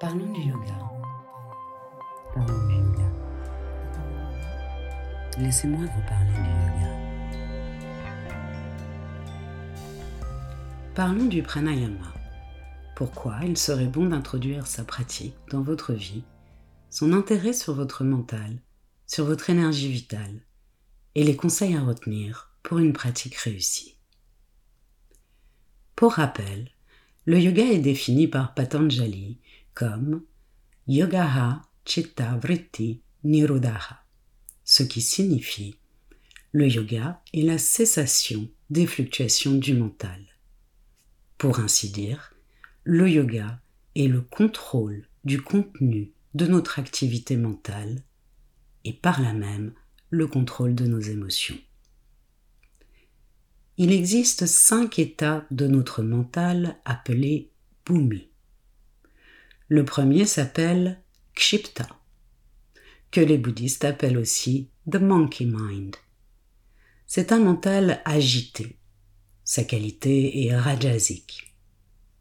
Parlons 0.00 0.32
du 0.32 0.42
yoga. 0.42 0.78
Parlons 2.32 2.68
du 2.68 2.74
yoga. 2.74 3.10
Laissez-moi 5.38 5.80
vous 5.80 6.06
parler 6.06 6.30
du 6.30 6.38
yoga. 6.38 6.88
Parlons 10.94 11.24
du 11.24 11.42
pranayama. 11.42 12.14
Pourquoi 12.94 13.40
il 13.42 13.58
serait 13.58 13.88
bon 13.88 14.06
d'introduire 14.06 14.68
sa 14.68 14.84
pratique 14.84 15.34
dans 15.50 15.62
votre 15.62 15.92
vie, 15.92 16.22
son 16.90 17.12
intérêt 17.12 17.52
sur 17.52 17.74
votre 17.74 18.04
mental, 18.04 18.62
sur 19.04 19.24
votre 19.24 19.50
énergie 19.50 19.90
vitale, 19.90 20.42
et 21.16 21.24
les 21.24 21.34
conseils 21.34 21.74
à 21.74 21.82
retenir 21.82 22.52
pour 22.62 22.78
une 22.78 22.92
pratique 22.92 23.34
réussie? 23.34 23.98
Pour 25.96 26.12
rappel, 26.12 26.70
le 27.24 27.40
yoga 27.40 27.64
est 27.64 27.80
défini 27.80 28.28
par 28.28 28.54
Patanjali 28.54 29.40
comme 29.78 30.24
Yogaha 30.88 31.62
Chitta 31.84 32.36
Vritti 32.38 33.00
ce 34.64 34.82
qui 34.82 35.00
signifie 35.00 35.76
le 36.50 36.66
yoga 36.66 37.22
est 37.32 37.42
la 37.42 37.58
cessation 37.58 38.48
des 38.70 38.88
fluctuations 38.88 39.54
du 39.54 39.74
mental. 39.74 40.20
Pour 41.36 41.60
ainsi 41.60 41.90
dire, 41.90 42.34
le 42.82 43.08
yoga 43.08 43.60
est 43.94 44.08
le 44.08 44.20
contrôle 44.20 45.06
du 45.24 45.40
contenu 45.40 46.10
de 46.34 46.46
notre 46.46 46.80
activité 46.80 47.36
mentale 47.36 48.02
et 48.84 48.92
par 48.92 49.20
là 49.20 49.32
même 49.32 49.74
le 50.10 50.26
contrôle 50.26 50.74
de 50.74 50.88
nos 50.88 51.00
émotions. 51.00 51.58
Il 53.76 53.92
existe 53.92 54.46
cinq 54.46 54.98
états 54.98 55.46
de 55.52 55.68
notre 55.68 56.02
mental 56.02 56.78
appelés 56.84 57.52
bhumi. 57.86 58.27
Le 59.68 59.84
premier 59.84 60.24
s'appelle 60.24 61.00
Kshipta, 61.34 61.86
que 63.10 63.20
les 63.20 63.38
bouddhistes 63.38 63.84
appellent 63.84 64.18
aussi 64.18 64.70
the 64.90 64.96
monkey 64.96 65.44
mind. 65.44 65.96
C'est 67.06 67.32
un 67.32 67.38
mental 67.38 68.00
agité. 68.04 68.78
Sa 69.44 69.64
qualité 69.64 70.46
est 70.46 70.56
rajasique, 70.56 71.54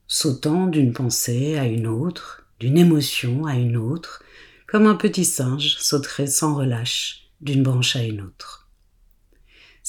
sautant 0.08 0.68
d'une 0.68 0.94
pensée 0.94 1.58
à 1.58 1.66
une 1.66 1.88
autre, 1.88 2.48
d'une 2.60 2.78
émotion 2.78 3.46
à 3.46 3.56
une 3.56 3.78
autre, 3.78 4.24
comme 4.68 4.86
un 4.86 4.96
petit 4.96 5.26
singe 5.26 5.78
sauterait 5.78 6.28
sans 6.28 6.56
relâche 6.56 7.30
d'une 7.42 7.64
branche 7.64 7.96
à 7.96 8.04
une 8.04 8.22
autre 8.22 8.68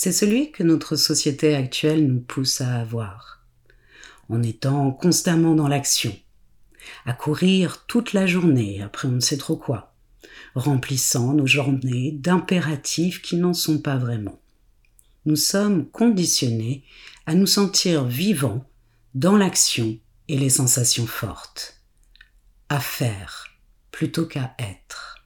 c'est 0.00 0.12
celui 0.12 0.52
que 0.52 0.62
notre 0.62 0.94
société 0.94 1.56
actuelle 1.56 2.06
nous 2.06 2.20
pousse 2.20 2.60
à 2.60 2.76
avoir, 2.76 3.44
en 4.28 4.44
étant 4.44 4.92
constamment 4.92 5.56
dans 5.56 5.66
l'action, 5.66 6.16
à 7.06 7.12
courir 7.12 7.84
toute 7.86 8.12
la 8.12 8.26
journée 8.26 8.82
après 8.82 9.08
on 9.08 9.12
ne 9.12 9.20
sait 9.20 9.36
trop 9.36 9.56
quoi, 9.56 9.94
remplissant 10.54 11.34
nos 11.34 11.46
journées 11.46 12.12
d'impératifs 12.12 13.22
qui 13.22 13.36
n'en 13.36 13.54
sont 13.54 13.78
pas 13.78 13.96
vraiment. 13.96 14.40
Nous 15.26 15.36
sommes 15.36 15.88
conditionnés 15.90 16.84
à 17.26 17.34
nous 17.34 17.46
sentir 17.46 18.04
vivants 18.04 18.64
dans 19.14 19.36
l'action 19.36 19.98
et 20.28 20.38
les 20.38 20.50
sensations 20.50 21.06
fortes, 21.06 21.82
à 22.68 22.80
faire 22.80 23.48
plutôt 23.90 24.26
qu'à 24.26 24.54
être. 24.58 25.16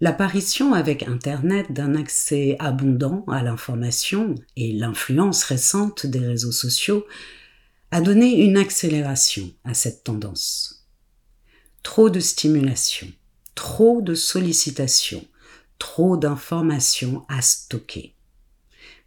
L'apparition 0.00 0.74
avec 0.74 1.04
Internet 1.04 1.72
d'un 1.72 1.94
accès 1.94 2.56
abondant 2.58 3.24
à 3.28 3.42
l'information 3.42 4.34
et 4.56 4.72
l'influence 4.72 5.44
récente 5.44 6.04
des 6.04 6.18
réseaux 6.18 6.52
sociaux 6.52 7.06
a 7.96 8.02
donné 8.02 8.44
une 8.44 8.58
accélération 8.58 9.50
à 9.64 9.72
cette 9.72 10.04
tendance. 10.04 10.86
Trop 11.82 12.10
de 12.10 12.20
stimulation, 12.20 13.10
trop 13.54 14.02
de 14.02 14.14
sollicitations, 14.14 15.26
trop 15.78 16.18
d'informations 16.18 17.24
à 17.30 17.40
stocker. 17.40 18.14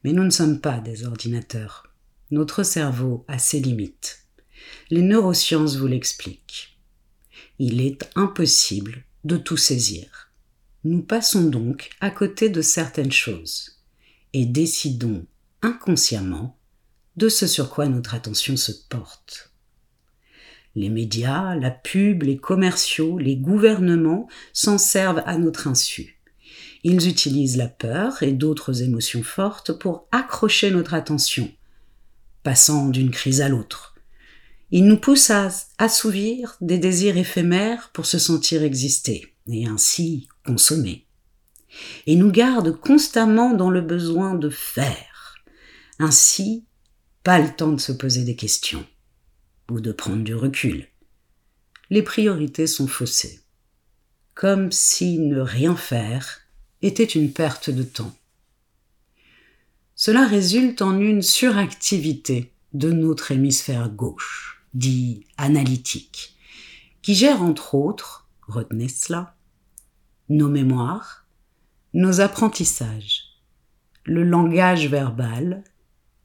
Mais 0.03 0.11
nous 0.11 0.23
ne 0.23 0.31
sommes 0.31 0.59
pas 0.59 0.79
des 0.79 1.05
ordinateurs. 1.05 1.93
Notre 2.31 2.63
cerveau 2.63 3.25
a 3.27 3.37
ses 3.37 3.59
limites. 3.59 4.25
Les 4.89 5.03
neurosciences 5.03 5.75
vous 5.75 5.85
l'expliquent. 5.85 6.79
Il 7.59 7.81
est 7.81 8.09
impossible 8.15 9.03
de 9.23 9.37
tout 9.37 9.57
saisir 9.57 10.29
nous 10.85 11.01
passons 11.01 11.43
donc 11.43 11.89
à 11.99 12.09
côté 12.09 12.49
de 12.49 12.61
certaines 12.61 13.11
choses 13.11 13.81
et 14.31 14.45
décidons 14.45 15.25
inconsciemment 15.61 16.57
de 17.19 17.27
ce 17.27 17.47
sur 17.47 17.69
quoi 17.69 17.87
notre 17.87 18.15
attention 18.15 18.55
se 18.55 18.71
porte. 18.71 19.51
Les 20.73 20.89
médias, 20.89 21.53
la 21.55 21.69
pub, 21.69 22.23
les 22.23 22.37
commerciaux, 22.37 23.19
les 23.19 23.35
gouvernements 23.35 24.29
s'en 24.53 24.77
servent 24.77 25.21
à 25.25 25.37
notre 25.37 25.67
insu. 25.67 26.21
Ils 26.85 27.09
utilisent 27.09 27.57
la 27.57 27.67
peur 27.67 28.23
et 28.23 28.31
d'autres 28.31 28.83
émotions 28.83 29.21
fortes 29.21 29.73
pour 29.73 30.07
accrocher 30.13 30.71
notre 30.71 30.93
attention, 30.93 31.51
passant 32.43 32.87
d'une 32.87 33.11
crise 33.11 33.41
à 33.41 33.49
l'autre. 33.49 33.95
Ils 34.71 34.85
nous 34.85 34.97
poussent 34.97 35.31
à 35.31 35.49
assouvir 35.77 36.55
des 36.61 36.77
désirs 36.77 37.17
éphémères 37.17 37.89
pour 37.91 38.05
se 38.05 38.17
sentir 38.17 38.63
exister, 38.63 39.35
et 39.51 39.67
ainsi 39.67 40.29
consommer, 40.45 41.05
et 42.07 42.15
nous 42.15 42.31
garde 42.31 42.79
constamment 42.79 43.53
dans 43.53 43.71
le 43.71 43.81
besoin 43.81 44.35
de 44.35 44.49
faire. 44.49 45.35
Ainsi, 45.99 46.63
le 47.37 47.53
temps 47.53 47.71
de 47.71 47.79
se 47.79 47.91
poser 47.91 48.23
des 48.23 48.35
questions 48.35 48.85
ou 49.69 49.81
de 49.81 49.91
prendre 49.91 50.23
du 50.23 50.33
recul. 50.33 50.87
Les 51.91 52.01
priorités 52.01 52.65
sont 52.65 52.87
faussées, 52.87 53.41
comme 54.33 54.71
si 54.71 55.19
ne 55.19 55.39
rien 55.39 55.75
faire 55.75 56.39
était 56.81 57.03
une 57.03 57.31
perte 57.31 57.69
de 57.69 57.83
temps. 57.83 58.15
Cela 59.95 60.25
résulte 60.25 60.81
en 60.81 60.97
une 60.97 61.21
suractivité 61.21 62.53
de 62.73 62.91
notre 62.91 63.31
hémisphère 63.31 63.89
gauche, 63.89 64.63
dit 64.73 65.25
analytique, 65.37 66.37
qui 67.01 67.15
gère 67.15 67.41
entre 67.41 67.75
autres, 67.75 68.29
retenez 68.47 68.87
cela, 68.87 69.35
nos 70.29 70.47
mémoires, 70.47 71.25
nos 71.93 72.21
apprentissages, 72.21 73.23
le 74.05 74.23
langage 74.23 74.87
verbal, 74.87 75.63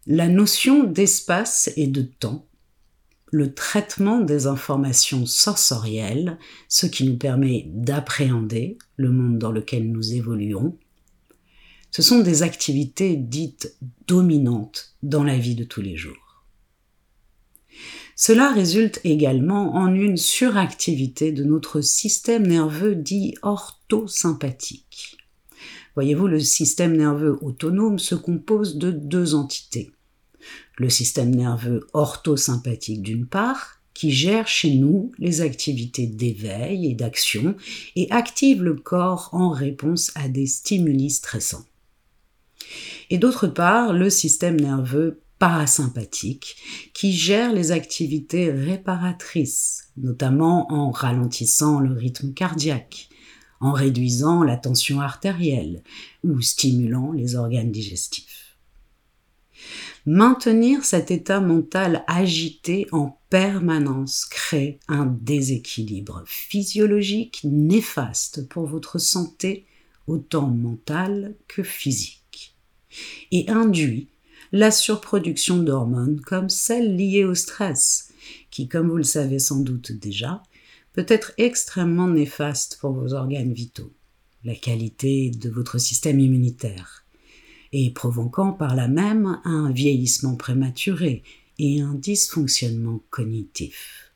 la 0.07 0.29
notion 0.29 0.85
d'espace 0.85 1.71
et 1.77 1.87
de 1.87 2.03
temps, 2.03 2.47
le 3.31 3.55
traitement 3.55 4.21
des 4.21 4.47
informations 4.47 5.27
sensorielles, 5.27 6.39
ce 6.69 6.87
qui 6.87 7.05
nous 7.05 7.17
permet 7.17 7.65
d'appréhender 7.69 8.79
le 8.97 9.11
monde 9.11 9.39
dans 9.39 9.51
lequel 9.51 9.91
nous 9.91 10.13
évoluons. 10.13 10.77
Ce 11.91 12.03
sont 12.03 12.21
des 12.21 12.43
activités 12.43 13.17
dites 13.17 13.77
dominantes 14.07 14.95
dans 15.03 15.25
la 15.25 15.39
vie 15.39 15.55
de 15.55 15.65
tous 15.65 15.81
les 15.81 15.97
jours. 15.97 16.45
Cela 18.17 18.53
résulte 18.53 19.01
également 19.05 19.75
en 19.75 19.93
une 19.93 20.17
suractivité 20.17 21.33
de 21.33 21.45
notre 21.45 21.81
système 21.81 22.47
nerveux 22.47 22.95
dit 22.95 23.35
orthosympathique. 23.43 25.19
Voyez-vous, 25.95 26.27
le 26.27 26.41
système 26.41 26.97
nerveux 26.97 27.39
autonome 27.43 27.99
se 27.99 28.15
compose 28.15 28.77
de 28.77 28.91
deux 28.91 29.35
entités. 29.35 29.94
Le 30.77 30.91
système 30.91 31.35
nerveux 31.35 31.87
orthosympathique 31.93 33.03
d'une 33.03 33.27
part, 33.27 33.81
qui 33.95 34.11
gère 34.11 34.49
chez 34.49 34.75
nous 34.75 35.13
les 35.19 35.41
activités 35.41 36.07
d'éveil 36.07 36.91
et 36.91 36.95
d'action 36.95 37.55
et 37.95 38.11
active 38.11 38.63
le 38.63 38.75
corps 38.75 39.31
en 39.33 39.51
réponse 39.51 40.11
à 40.17 40.29
des 40.29 40.47
stimuli 40.47 41.11
stressants. 41.11 41.65
Et 43.11 43.19
d'autre 43.19 43.47
part, 43.47 43.93
le 43.93 44.11
système 44.11 44.59
nerveux 44.59 45.21
parasympathique 45.39 46.57
qui 46.93 47.13
gère 47.13 47.53
les 47.53 47.71
activités 47.71 48.51
réparatrices, 48.51 49.91
notamment 49.97 50.73
en 50.73 50.91
ralentissant 50.91 51.81
le 51.81 51.93
rythme 51.93 52.33
cardiaque, 52.33 53.09
en 53.61 53.73
réduisant 53.73 54.43
la 54.43 54.57
tension 54.57 55.01
artérielle 55.01 55.83
ou 56.25 56.41
stimulant 56.41 57.13
les 57.13 57.37
organes 57.37 57.71
digestifs. 57.71 58.44
Maintenir 60.07 60.85
cet 60.85 61.11
état 61.11 61.41
mental 61.41 62.05
agité 62.07 62.87
en 62.93 63.19
permanence 63.31 64.27
crée 64.27 64.79
un 64.89 65.07
déséquilibre 65.07 66.23
physiologique 66.27 67.41
néfaste 67.45 68.49
pour 68.49 68.67
votre 68.67 68.99
santé 68.99 69.67
autant 70.07 70.49
mentale 70.49 71.35
que 71.49 71.63
physique 71.63 72.55
et 73.31 73.49
induit 73.49 74.09
la 74.53 74.71
surproduction 74.71 75.59
d'hormones 75.59 76.21
comme 76.21 76.49
celle 76.49 76.97
liée 76.97 77.25
au 77.25 77.35
stress, 77.35 78.13
qui, 78.51 78.69
comme 78.69 78.89
vous 78.89 78.97
le 78.97 79.03
savez 79.03 79.39
sans 79.39 79.61
doute 79.61 79.93
déjà, 79.93 80.43
peut 80.93 81.07
être 81.09 81.33
extrêmement 81.39 82.09
néfaste 82.09 82.79
pour 82.81 82.93
vos 82.93 83.15
organes 83.15 83.53
vitaux, 83.53 83.93
la 84.45 84.55
qualité 84.55 85.31
de 85.31 85.51
votre 85.51 85.79
système 85.79 86.21
immunitaire, 86.21 87.04
et 87.77 87.91
provoquant 87.91 88.53
par 88.53 88.77
là 88.77 88.87
même 88.87 89.41
un 89.43 89.73
vieillissement 89.73 90.37
prématuré 90.37 91.25
et 91.59 91.81
un 91.81 91.95
dysfonctionnement 91.95 93.01
cognitif. 93.11 94.13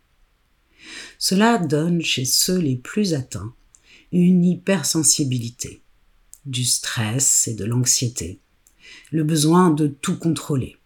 Cela 1.19 1.59
donne 1.59 2.01
chez 2.01 2.25
ceux 2.25 2.59
les 2.59 2.77
plus 2.77 3.15
atteints 3.15 3.53
une 4.13 4.45
hypersensibilité, 4.45 5.83
du 6.47 6.65
stress 6.65 7.49
et 7.49 7.55
de 7.55 7.65
l'anxiété, 7.65 8.39
le 9.11 9.25
besoin 9.25 9.71
de 9.71 9.89
tout 9.89 10.19
contrôler, 10.19 10.77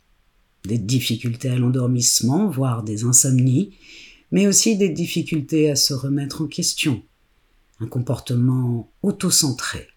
des 0.64 0.78
difficultés 0.78 1.50
à 1.50 1.56
l'endormissement, 1.56 2.48
voire 2.48 2.82
des 2.82 3.04
insomnies, 3.04 3.74
mais 4.30 4.46
aussi 4.46 4.78
des 4.78 4.88
difficultés 4.88 5.70
à 5.70 5.76
se 5.76 5.92
remettre 5.92 6.40
en 6.40 6.46
question, 6.46 7.02
un 7.80 7.86
comportement 7.86 8.90
autocentré, 9.02 9.88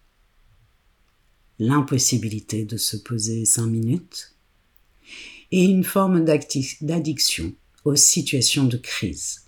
l'impossibilité 1.58 2.64
de 2.64 2.76
se 2.76 2.96
poser 2.96 3.44
cinq 3.44 3.66
minutes, 3.66 4.34
et 5.52 5.64
une 5.64 5.84
forme 5.84 6.24
d'addiction 6.24 7.52
aux 7.84 7.96
situations 7.96 8.64
de 8.64 8.76
crise. 8.76 9.42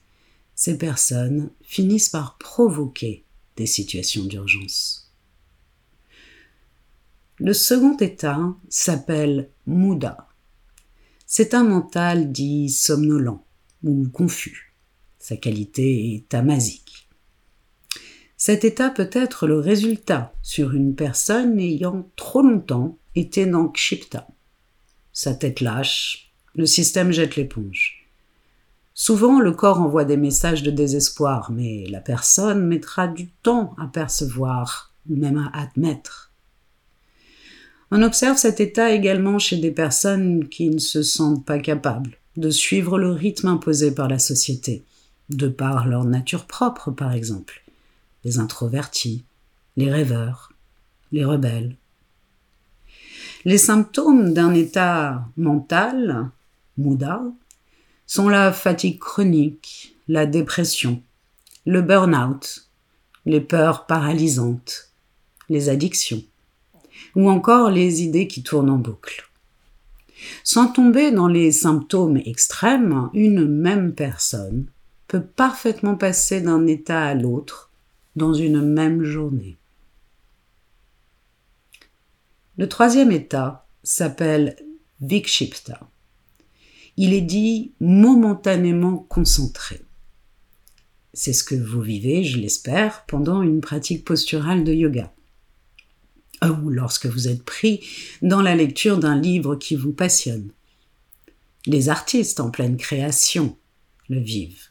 Ces 0.55 0.78
personnes 0.78 1.50
finissent 1.62 2.08
par 2.08 2.38
provoquer 2.38 3.25
des 3.56 3.66
situations 3.66 4.25
d'urgence. 4.25 5.12
Le 7.38 7.52
second 7.52 7.96
état 7.96 8.56
s'appelle 8.69 9.50
Muda. 9.66 10.28
C'est 11.26 11.54
un 11.54 11.64
mental 11.64 12.32
dit 12.32 12.70
somnolent 12.70 13.44
ou 13.82 14.08
confus. 14.08 14.72
Sa 15.19 15.37
qualité 15.37 16.14
est 16.14 16.28
tamasique. 16.28 16.88
Cet 18.38 18.64
état 18.64 18.88
peut 18.88 19.11
être 19.12 19.49
le 19.49 19.58
résultat 19.58 20.32
sur 20.43 20.73
une 20.73 20.94
personne 20.94 21.58
ayant 21.58 22.08
trop 22.14 22.40
longtemps 22.40 22.96
été 23.17 23.46
dans 23.46 23.67
Kshipta. 23.67 24.29
Sa 25.12 25.35
tête 25.35 25.61
lâche, 25.61 26.31
le 26.55 26.64
système 26.64 27.11
jette 27.11 27.35
l'éponge. 27.35 28.06
Souvent, 28.94 29.40
le 29.40 29.52
corps 29.52 29.81
envoie 29.81 30.05
des 30.05 30.17
messages 30.17 30.62
de 30.62 30.70
désespoir, 30.70 31.50
mais 31.50 31.87
la 31.88 32.00
personne 32.00 32.64
mettra 32.64 33.08
du 33.08 33.29
temps 33.43 33.75
à 33.76 33.88
percevoir 33.88 34.93
ou 35.11 35.17
même 35.17 35.38
à 35.38 35.61
admettre. 35.61 36.32
On 37.90 38.02
observe 38.02 38.37
cet 38.37 38.61
état 38.61 38.93
également 38.93 39.40
chez 39.40 39.56
des 39.56 39.73
personnes 39.73 40.49
qui 40.49 40.70
ne 40.70 40.79
se 40.79 41.02
sentent 41.02 41.44
pas 41.44 41.58
capables 41.58 42.19
de 42.37 42.50
suivre 42.50 42.99
le 42.99 43.11
rythme 43.11 43.49
imposé 43.49 43.90
par 43.90 44.06
la 44.06 44.20
société, 44.20 44.85
de 45.29 45.49
par 45.49 45.88
leur 45.88 46.05
nature 46.05 46.46
propre 46.46 46.93
par 46.93 47.12
exemple, 47.12 47.64
les 48.28 48.38
introvertis, 48.38 49.25
les 49.78 49.90
rêveurs, 49.90 50.52
les 51.12 51.25
rebelles. 51.25 51.76
Les 53.46 53.56
symptômes 53.56 54.34
d'un 54.34 54.52
état 54.52 55.26
mental, 55.38 56.30
Mouda, 56.76 57.22
sont 58.06 58.28
la 58.28 58.52
fatigue 58.52 58.98
chronique, 58.98 59.96
la 60.08 60.26
dépression, 60.26 61.02
le 61.64 61.80
burn-out, 61.80 62.69
les 63.25 63.40
peurs 63.40 63.86
paralysantes, 63.86 64.92
les 65.48 65.70
addictions, 65.70 66.22
ou 67.16 67.30
encore 67.30 67.70
les 67.70 68.02
idées 68.02 68.26
qui 68.26 68.42
tournent 68.42 68.70
en 68.70 68.76
boucle. 68.76 69.30
Sans 70.44 70.66
tomber 70.66 71.12
dans 71.12 71.28
les 71.28 71.50
symptômes 71.50 72.19
extrêmes, 72.19 73.08
une 73.14 73.46
même 73.46 73.94
personne 73.94 74.66
peut 75.06 75.22
parfaitement 75.22 75.94
passer 75.94 76.42
d'un 76.42 76.66
état 76.66 77.06
à 77.06 77.14
l'autre 77.14 77.67
dans 78.18 78.34
une 78.34 78.60
même 78.60 79.02
journée. 79.02 79.56
Le 82.58 82.68
troisième 82.68 83.12
état 83.12 83.66
s'appelle 83.82 84.56
Vikshipta 85.00 85.88
il 86.98 87.14
est 87.14 87.22
dit 87.22 87.70
momentanément 87.78 89.06
concentré. 89.08 89.80
C'est 91.14 91.32
ce 91.32 91.44
que 91.44 91.54
vous 91.54 91.80
vivez, 91.80 92.24
je 92.24 92.38
l'espère, 92.38 93.04
pendant 93.06 93.40
une 93.40 93.60
pratique 93.60 94.04
posturale 94.04 94.64
de 94.64 94.72
yoga. 94.72 95.12
Ou 96.42 96.70
lorsque 96.70 97.06
vous 97.06 97.28
êtes 97.28 97.44
pris 97.44 97.86
dans 98.20 98.42
la 98.42 98.56
lecture 98.56 98.98
d'un 98.98 99.18
livre 99.18 99.54
qui 99.54 99.76
vous 99.76 99.92
passionne. 99.92 100.50
Les 101.66 101.88
artistes 101.88 102.40
en 102.40 102.50
pleine 102.50 102.76
création 102.76 103.56
le 104.08 104.18
vivent. 104.18 104.66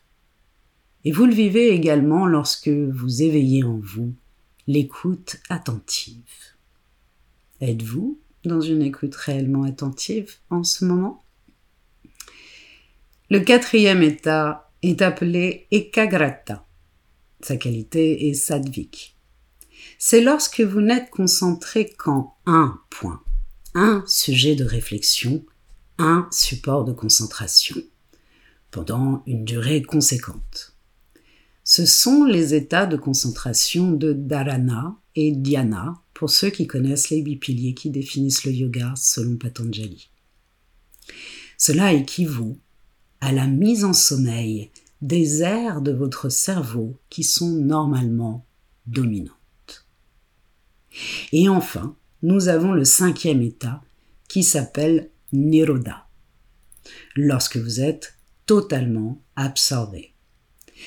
Et 1.08 1.12
vous 1.14 1.26
le 1.26 1.34
vivez 1.34 1.70
également 1.70 2.26
lorsque 2.26 2.68
vous 2.68 3.24
éveillez 3.24 3.64
en 3.64 3.80
vous 3.82 4.14
l'écoute 4.68 5.38
attentive. 5.48 6.20
Êtes-vous 7.62 8.20
dans 8.44 8.60
une 8.60 8.82
écoute 8.82 9.16
réellement 9.16 9.64
attentive 9.64 10.36
en 10.50 10.66
ce 10.66 10.84
moment? 10.84 11.24
Le 13.30 13.40
quatrième 13.40 14.04
état 14.04 14.70
est 14.82 15.02
appelé 15.02 15.68
Ekagrata. 15.72 16.68
Sa 17.40 17.56
qualité 17.56 18.28
est 18.28 18.34
sadvik. 18.34 19.16
C'est 19.98 20.20
lorsque 20.20 20.60
vous 20.60 20.82
n'êtes 20.82 21.10
concentré 21.10 21.90
qu'en 21.90 22.36
un 22.46 22.82
point, 22.90 23.24
un 23.76 24.04
sujet 24.08 24.56
de 24.56 24.66
réflexion, 24.66 25.46
un 26.00 26.28
support 26.32 26.84
de 26.84 26.92
concentration, 26.92 27.78
pendant 28.72 29.24
une 29.26 29.46
durée 29.46 29.82
conséquente. 29.84 30.67
Ce 31.70 31.86
sont 31.86 32.24
les 32.24 32.54
états 32.54 32.86
de 32.86 32.96
concentration 32.96 33.92
de 33.92 34.14
Dharana 34.14 34.96
et 35.16 35.34
Dhyana 35.34 36.02
pour 36.14 36.30
ceux 36.30 36.50
qui 36.50 36.66
connaissent 36.66 37.10
les 37.10 37.18
huit 37.18 37.36
piliers 37.36 37.74
qui 37.74 37.90
définissent 37.90 38.46
le 38.46 38.54
yoga 38.54 38.94
selon 38.96 39.36
Patanjali. 39.36 40.10
Cela 41.58 41.92
équivaut 41.92 42.58
à 43.20 43.34
la 43.34 43.48
mise 43.48 43.84
en 43.84 43.92
sommeil 43.92 44.72
des 45.02 45.42
aires 45.42 45.82
de 45.82 45.92
votre 45.92 46.30
cerveau 46.30 46.98
qui 47.10 47.26
sont 47.26 47.52
normalement 47.52 48.46
dominantes. 48.86 49.88
Et 51.34 51.50
enfin, 51.50 51.98
nous 52.22 52.48
avons 52.48 52.72
le 52.72 52.86
cinquième 52.86 53.42
état 53.42 53.82
qui 54.30 54.44
s'appelle 54.44 55.10
Niroda, 55.34 56.08
lorsque 57.18 57.58
vous 57.58 57.82
êtes 57.82 58.16
totalement 58.46 59.22
absorbé. 59.36 60.14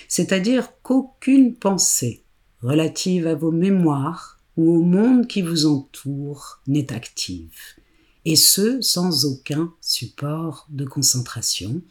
C'est-à-dire 0.08 0.70
qu'aucune 0.82 1.54
pensée 1.54 2.24
relative 2.62 3.26
à 3.26 3.34
vos 3.34 3.52
mémoires 3.52 4.38
ou 4.56 4.76
au 4.76 4.82
monde 4.82 5.26
qui 5.26 5.42
vous 5.42 5.66
entoure 5.66 6.60
n'est 6.66 6.92
active, 6.92 7.56
et 8.24 8.36
ce 8.36 8.80
sans 8.80 9.24
aucun 9.24 9.72
support 9.80 10.66
de 10.68 10.84
concentration, 10.84 11.82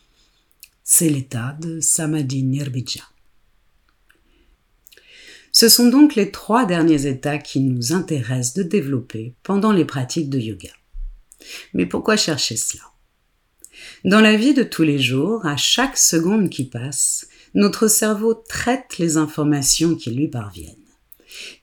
c'est 0.84 1.10
l'état 1.10 1.58
de 1.60 1.80
Samadhi 1.80 2.44
Nirbija. 2.44 3.04
Ce 5.52 5.68
sont 5.68 5.90
donc 5.90 6.16
les 6.16 6.32
trois 6.32 6.66
derniers 6.66 7.08
états 7.08 7.40
qui 7.40 7.60
nous 7.60 7.94
intéressent 7.94 8.54
de 8.54 8.64
développer 8.64 9.36
pendant 9.44 9.72
les 9.72 9.86
pratiques 9.86 10.30
de 10.30 10.40
yoga. 10.40 10.70
Mais 11.74 11.86
pourquoi 11.86 12.18
chercher 12.18 12.56
cela? 12.56 12.84
Dans 14.06 14.22
la 14.22 14.36
vie 14.36 14.54
de 14.54 14.64
tous 14.64 14.84
les 14.84 15.00
jours, 15.00 15.46
à 15.46 15.58
chaque 15.58 15.98
seconde 15.98 16.50
qui 16.50 16.66
passe, 16.66 17.28
notre 17.54 17.88
cerveau 17.88 18.34
traite 18.34 18.98
les 18.98 19.18
informations 19.18 19.96
qui 19.96 20.12
lui 20.12 20.28
parviennent 20.28 20.76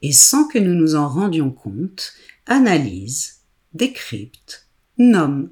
et 0.02 0.12
sans 0.12 0.47
que 0.47 0.59
nous 0.59 0.75
nous 0.75 0.95
en 0.95 1.09
rendions 1.09 1.50
compte, 1.50 2.12
analyse, 2.47 3.40
décrypte, 3.75 4.69
nomme, 4.99 5.50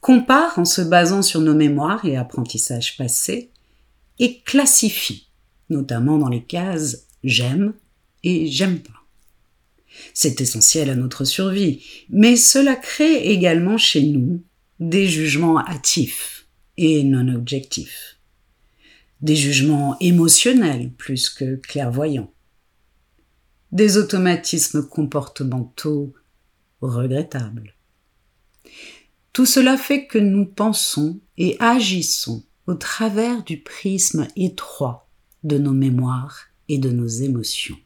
compare 0.00 0.58
en 0.58 0.64
se 0.64 0.80
basant 0.80 1.22
sur 1.22 1.40
nos 1.40 1.54
mémoires 1.54 2.04
et 2.04 2.16
apprentissages 2.16 2.96
passés, 2.96 3.50
et 4.18 4.40
classifie, 4.40 5.28
notamment 5.70 6.18
dans 6.18 6.28
les 6.28 6.42
cases 6.42 7.06
j'aime 7.24 7.74
et 8.24 8.46
j'aime 8.46 8.80
pas. 8.80 8.92
C'est 10.14 10.40
essentiel 10.40 10.90
à 10.90 10.96
notre 10.96 11.24
survie, 11.24 11.82
mais 12.08 12.36
cela 12.36 12.76
crée 12.76 13.30
également 13.30 13.78
chez 13.78 14.02
nous 14.02 14.42
des 14.80 15.08
jugements 15.08 15.58
hâtifs 15.58 16.46
et 16.76 17.02
non 17.02 17.34
objectifs, 17.34 18.17
des 19.20 19.36
jugements 19.36 19.96
émotionnels 20.00 20.92
plus 20.92 21.30
que 21.30 21.56
clairvoyants, 21.56 22.32
des 23.72 23.96
automatismes 23.96 24.86
comportementaux 24.86 26.14
regrettables, 26.80 27.74
tout 29.32 29.46
cela 29.46 29.76
fait 29.76 30.06
que 30.06 30.18
nous 30.18 30.46
pensons 30.46 31.20
et 31.36 31.56
agissons 31.60 32.44
au 32.66 32.74
travers 32.74 33.44
du 33.44 33.60
prisme 33.60 34.26
étroit 34.36 35.08
de 35.44 35.58
nos 35.58 35.72
mémoires 35.72 36.46
et 36.68 36.78
de 36.78 36.90
nos 36.90 37.06
émotions. 37.06 37.78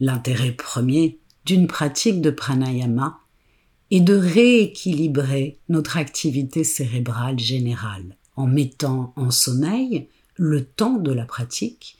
L'intérêt 0.00 0.52
premier 0.52 1.18
d'une 1.44 1.66
pratique 1.66 2.20
de 2.20 2.30
pranayama 2.30 3.20
est 3.90 4.00
de 4.00 4.14
rééquilibrer 4.14 5.60
notre 5.68 5.96
activité 5.96 6.64
cérébrale 6.64 7.38
générale 7.38 8.16
en 8.36 8.46
mettant 8.46 9.12
en 9.16 9.30
sommeil, 9.30 10.08
le 10.36 10.64
temps 10.64 10.98
de 10.98 11.12
la 11.12 11.24
pratique, 11.24 11.98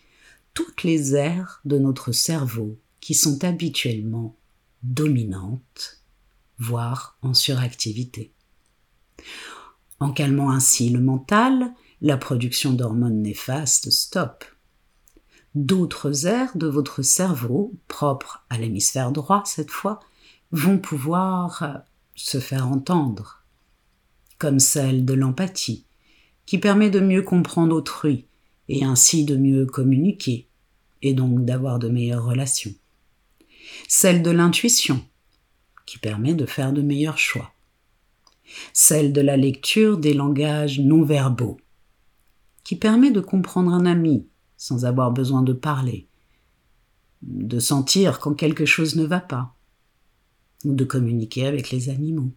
toutes 0.55 0.85
les 0.85 1.15
aires 1.15 1.61
de 1.65 1.79
notre 1.79 2.13
cerveau 2.13 2.79
qui 3.01 3.15
sont 3.15 3.45
habituellement 3.45 4.37
dominantes 4.83 6.03
voire 6.59 7.19
en 7.23 7.35
suractivité. 7.35 8.33
En 10.01 10.13
calmant 10.13 10.51
ainsi 10.51 10.91
le 10.91 11.01
mental 11.01 11.73
la 12.01 12.17
production 12.17 12.73
d'hormones 12.73 13.23
néfastes 13.23 13.91
stoppe. 13.91 14.45
D'autres 15.55 16.27
aires 16.27 16.57
de 16.57 16.67
votre 16.67 17.01
cerveau, 17.01 17.73
propres 17.89 18.45
à 18.51 18.59
l'hémisphère 18.59 19.13
droit 19.13 19.43
cette 19.47 19.71
fois, 19.71 20.01
vont 20.53 20.79
pouvoir 20.79 21.85
se 22.15 22.39
faire 22.41 22.69
entendre, 22.69 23.43
comme 24.39 24.59
celle 24.59 25.07
de 25.07 25.15
l'empathie, 25.15 25.86
qui 26.47 26.59
permet 26.59 26.91
de 26.91 27.01
mieux 27.01 27.23
comprendre 27.23 27.75
autrui 27.75 28.27
et 28.69 28.85
ainsi 28.85 29.25
de 29.25 29.37
mieux 29.37 29.67
communiquer, 29.67 30.49
et 31.03 31.15
donc 31.15 31.45
d'avoir 31.45 31.79
de 31.79 31.89
meilleures 31.89 32.25
relations. 32.25 32.75
Celle 33.89 34.23
de 34.23 34.31
l'intuition, 34.31 35.05
qui 35.87 35.99
permet 35.99 36.35
de 36.35 36.47
faire 36.47 36.73
de 36.73 36.83
meilleurs 36.83 37.19
choix. 37.19 37.53
Celle 38.73 39.13
de 39.13 39.21
la 39.21 39.37
lecture 39.37 39.99
des 39.99 40.15
langages 40.15 40.81
non 40.81 41.05
verbaux, 41.05 41.61
qui 42.65 42.77
permet 42.77 43.11
de 43.11 43.21
comprendre 43.21 43.73
un 43.73 43.87
ami 43.87 44.27
sans 44.57 44.85
avoir 44.85 45.13
besoin 45.13 45.43
de 45.43 45.53
parler, 45.53 46.09
de 47.23 47.59
sentir 47.59 48.19
quand 48.19 48.35
quelque 48.35 48.65
chose 48.65 48.97
ne 48.97 49.05
va 49.05 49.21
pas, 49.21 49.55
ou 50.65 50.75
de 50.75 50.85
communiquer 50.85 51.47
avec 51.47 51.71
les 51.71 51.89
animaux. 51.89 52.33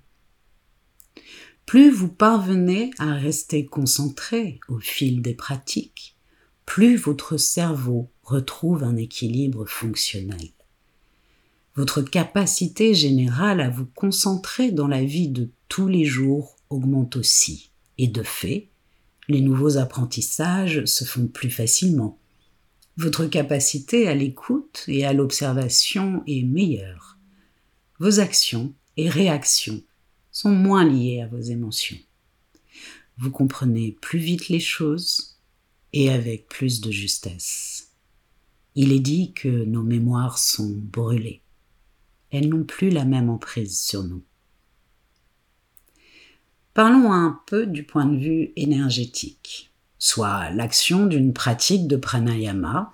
Plus 1.69 1.91
vous 1.91 2.09
parvenez 2.09 2.89
à 2.97 3.13
rester 3.13 3.63
concentré 3.63 4.59
au 4.69 4.79
fil 4.79 5.21
des 5.21 5.35
pratiques, 5.35 6.15
plus 6.65 6.95
votre 6.95 7.37
cerveau 7.37 8.09
retrouve 8.23 8.83
un 8.83 8.95
équilibre 8.95 9.67
fonctionnel. 9.67 10.49
Votre 11.75 12.01
capacité 12.01 12.95
générale 12.95 13.61
à 13.61 13.69
vous 13.69 13.85
concentrer 13.85 14.71
dans 14.71 14.87
la 14.87 15.03
vie 15.03 15.27
de 15.27 15.51
tous 15.67 15.87
les 15.87 16.05
jours 16.05 16.55
augmente 16.71 17.15
aussi. 17.17 17.69
Et 17.99 18.07
de 18.07 18.23
fait, 18.23 18.69
les 19.27 19.41
nouveaux 19.41 19.77
apprentissages 19.77 20.85
se 20.85 21.03
font 21.03 21.27
plus 21.27 21.51
facilement. 21.51 22.17
Votre 22.97 23.27
capacité 23.27 24.07
à 24.07 24.15
l'écoute 24.15 24.85
et 24.87 25.05
à 25.05 25.13
l'observation 25.13 26.23
est 26.25 26.41
meilleure. 26.41 27.19
Vos 27.99 28.19
actions 28.19 28.73
et 28.97 29.07
réactions 29.07 29.83
sont 30.39 30.51
moins 30.51 30.85
liées 30.85 31.21
à 31.21 31.27
vos 31.27 31.41
émotions. 31.41 31.97
Vous 33.17 33.29
comprenez 33.29 33.97
plus 33.99 34.19
vite 34.19 34.47
les 34.47 34.61
choses 34.61 35.37
et 35.91 36.09
avec 36.09 36.47
plus 36.47 36.79
de 36.79 36.91
justesse. 36.91 37.89
Il 38.73 38.93
est 38.93 39.01
dit 39.01 39.33
que 39.33 39.49
nos 39.49 39.83
mémoires 39.83 40.37
sont 40.37 40.69
brûlées. 40.69 41.41
Elles 42.31 42.47
n'ont 42.47 42.63
plus 42.63 42.89
la 42.89 43.03
même 43.03 43.29
emprise 43.29 43.81
sur 43.81 44.03
nous. 44.03 44.23
Parlons 46.73 47.11
un 47.11 47.41
peu 47.45 47.65
du 47.65 47.83
point 47.83 48.05
de 48.05 48.17
vue 48.17 48.53
énergétique, 48.55 49.73
soit 49.97 50.51
l'action 50.51 51.05
d'une 51.05 51.33
pratique 51.33 51.85
de 51.85 51.97
pranayama 51.97 52.93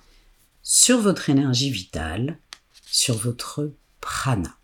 sur 0.63 0.99
votre 0.99 1.29
énergie 1.29 1.69
vitale, 1.69 2.39
sur 2.87 3.15
votre 3.15 3.71
prana. 4.01 4.57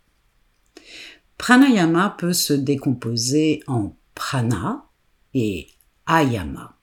Pranayama 1.42 2.14
peut 2.18 2.34
se 2.34 2.52
décomposer 2.52 3.64
en 3.66 3.96
prana 4.14 4.88
et 5.34 5.66
ayama, 6.06 6.78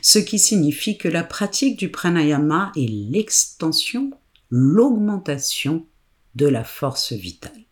ce 0.00 0.20
qui 0.20 0.38
signifie 0.38 0.96
que 0.96 1.08
la 1.08 1.24
pratique 1.24 1.76
du 1.76 1.90
pranayama 1.90 2.70
est 2.76 2.88
l'extension, 2.88 4.12
l'augmentation 4.48 5.88
de 6.36 6.46
la 6.46 6.62
force 6.62 7.14
vitale. 7.14 7.64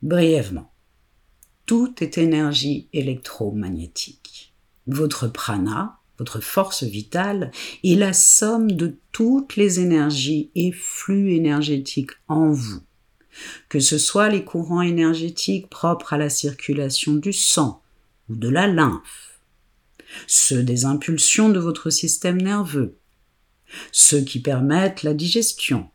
Brièvement, 0.00 0.72
tout 1.66 1.92
est 2.00 2.16
énergie 2.16 2.88
électromagnétique. 2.94 4.54
Votre 4.86 5.28
prana, 5.28 5.98
votre 6.18 6.40
force 6.40 6.82
vitale, 6.82 7.50
est 7.84 7.96
la 7.96 8.14
somme 8.14 8.72
de 8.72 8.98
toutes 9.12 9.56
les 9.56 9.80
énergies 9.80 10.50
et 10.54 10.72
flux 10.72 11.34
énergétiques 11.34 12.12
en 12.26 12.50
vous, 12.50 12.80
que 13.68 13.80
ce 13.80 13.98
soit 13.98 14.28
les 14.28 14.44
courants 14.44 14.82
énergétiques 14.82 15.68
propres 15.68 16.12
à 16.12 16.18
la 16.18 16.28
circulation 16.28 17.14
du 17.14 17.32
sang 17.32 17.82
ou 18.28 18.36
de 18.36 18.48
la 18.48 18.66
lymphe, 18.66 19.40
ceux 20.26 20.62
des 20.62 20.84
impulsions 20.84 21.48
de 21.48 21.58
votre 21.58 21.90
système 21.90 22.40
nerveux, 22.40 22.96
ceux 23.90 24.20
qui 24.20 24.40
permettent 24.40 25.02
la 25.02 25.14
digestion, 25.14 25.88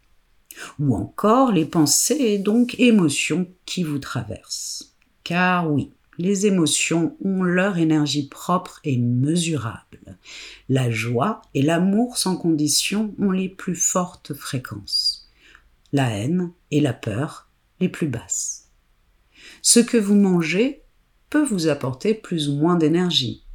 ou 0.80 0.96
encore 0.96 1.52
les 1.52 1.66
pensées 1.66 2.18
et 2.20 2.38
donc 2.40 2.80
émotions 2.80 3.48
qui 3.66 3.84
vous 3.84 4.00
traversent. 4.00 4.96
Car 5.24 5.72
oui, 5.72 5.92
les 6.18 6.48
émotions 6.48 7.16
ont 7.24 7.44
leur 7.44 7.78
énergie 7.78 8.28
propre 8.28 8.80
et 8.84 8.98
mesurable. 8.98 10.18
La 10.68 10.90
joie 10.90 11.42
et 11.54 11.62
l'amour 11.62 12.18
sans 12.18 12.36
condition 12.36 13.14
ont 13.20 13.32
les 13.32 13.50
plus 13.50 13.76
fortes 13.76 14.34
fréquences. 14.34 15.17
La 15.94 16.10
haine 16.10 16.52
et 16.72 16.82
la 16.82 16.94
peur 16.94 17.50
les 17.80 17.90
plus 17.90 18.08
basses. 18.08 18.72
Ce 19.62 19.80
que 19.80 19.98
vous 19.98 20.16
mangez 20.16 20.84
peut 21.30 21.46
vous 21.46 21.68
apporter 21.68 22.14
plus 22.14 22.50
ou 22.50 22.56
moins 22.56 22.76
d'énergie. 22.76 23.46